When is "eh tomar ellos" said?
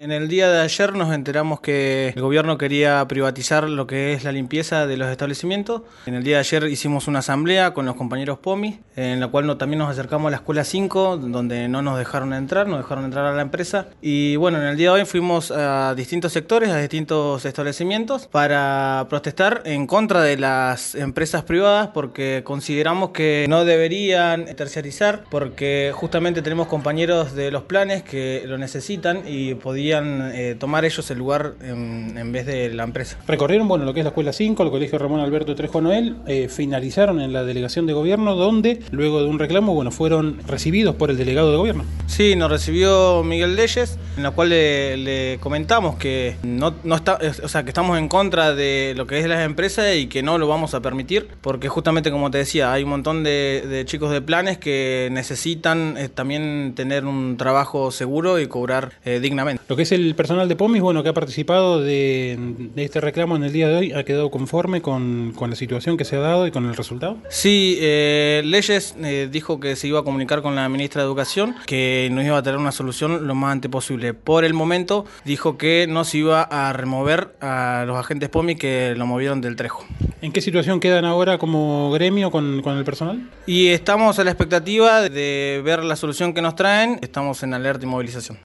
29.92-31.10